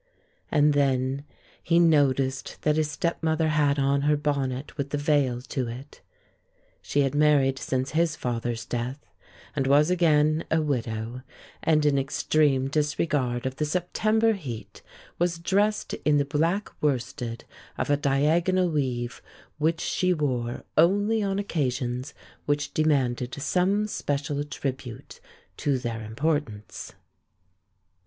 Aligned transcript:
And 0.49 0.73
then 0.73 1.25
he 1.61 1.77
noticed 1.77 2.57
that 2.63 2.75
his 2.75 2.89
stepmother 2.89 3.49
had 3.49 3.77
on 3.77 4.01
her 4.01 4.17
bonnet 4.17 4.75
with 4.75 4.89
the 4.89 4.97
veil 4.97 5.41
to 5.43 5.67
it 5.67 6.01
she 6.81 7.01
had 7.01 7.13
married 7.13 7.59
since 7.59 7.91
his 7.91 8.15
father's 8.15 8.65
death 8.65 9.05
and 9.55 9.67
was 9.67 9.91
again 9.91 10.43
a 10.49 10.59
widow, 10.59 11.21
and, 11.61 11.85
in 11.85 11.99
extreme 11.99 12.67
disregard 12.67 13.45
of 13.45 13.57
the 13.57 13.63
September 13.65 14.33
heat, 14.33 14.81
was 15.19 15.37
dressed 15.37 15.93
in 16.03 16.17
the 16.17 16.25
black 16.25 16.71
worsted 16.81 17.45
of 17.77 17.91
a 17.91 17.95
diagonal 17.95 18.71
weave 18.71 19.21
which 19.59 19.81
she 19.81 20.15
wore 20.15 20.63
only 20.79 21.21
on 21.21 21.37
occasions 21.37 22.15
which 22.47 22.73
demanded 22.73 23.39
some 23.39 23.85
special 23.85 24.43
tribute 24.45 25.19
to 25.57 25.77
their 25.77 26.01
importance. 26.03 26.93